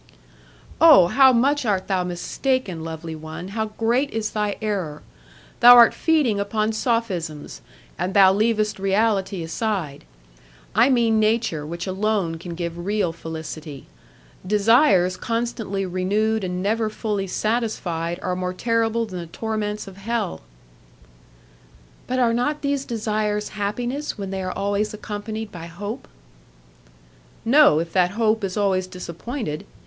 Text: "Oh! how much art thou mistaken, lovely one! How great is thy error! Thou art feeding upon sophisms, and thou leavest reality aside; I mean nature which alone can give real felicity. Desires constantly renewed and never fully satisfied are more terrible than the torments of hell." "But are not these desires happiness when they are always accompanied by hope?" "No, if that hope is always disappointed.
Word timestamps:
"Oh! 0.83 1.05
how 1.09 1.31
much 1.31 1.63
art 1.63 1.87
thou 1.87 2.03
mistaken, 2.03 2.83
lovely 2.83 3.13
one! 3.13 3.49
How 3.49 3.65
great 3.65 4.09
is 4.09 4.31
thy 4.31 4.55
error! 4.59 5.03
Thou 5.59 5.75
art 5.75 5.93
feeding 5.93 6.39
upon 6.39 6.71
sophisms, 6.73 7.61
and 7.99 8.15
thou 8.15 8.33
leavest 8.33 8.79
reality 8.79 9.43
aside; 9.43 10.03
I 10.73 10.89
mean 10.89 11.19
nature 11.19 11.67
which 11.67 11.85
alone 11.85 12.39
can 12.39 12.55
give 12.55 12.79
real 12.83 13.13
felicity. 13.13 13.85
Desires 14.43 15.17
constantly 15.17 15.85
renewed 15.85 16.43
and 16.43 16.63
never 16.63 16.89
fully 16.89 17.27
satisfied 17.27 18.19
are 18.23 18.35
more 18.35 18.55
terrible 18.55 19.05
than 19.05 19.19
the 19.19 19.27
torments 19.27 19.87
of 19.87 19.97
hell." 19.97 20.41
"But 22.07 22.17
are 22.17 22.33
not 22.33 22.63
these 22.63 22.85
desires 22.85 23.49
happiness 23.49 24.17
when 24.17 24.31
they 24.31 24.41
are 24.41 24.51
always 24.51 24.95
accompanied 24.95 25.51
by 25.51 25.67
hope?" 25.67 26.07
"No, 27.45 27.77
if 27.79 27.93
that 27.93 28.09
hope 28.17 28.43
is 28.43 28.57
always 28.57 28.87
disappointed. 28.87 29.63